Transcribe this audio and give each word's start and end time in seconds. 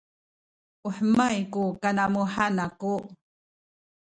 u 0.87 0.89
hemay 0.95 1.37
ku 1.53 1.63
kanamuhan 1.81 2.55
aku 2.65 2.93